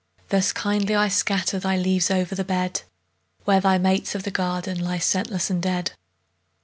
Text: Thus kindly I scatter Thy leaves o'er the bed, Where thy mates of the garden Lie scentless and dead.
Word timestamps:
Thus 0.29 0.51
kindly 0.51 0.95
I 0.95 1.09
scatter 1.09 1.59
Thy 1.59 1.77
leaves 1.77 2.09
o'er 2.09 2.25
the 2.25 2.43
bed, 2.43 2.81
Where 3.45 3.61
thy 3.61 3.77
mates 3.77 4.15
of 4.15 4.23
the 4.23 4.31
garden 4.31 4.79
Lie 4.79 4.97
scentless 4.97 5.51
and 5.51 5.61
dead. 5.61 5.91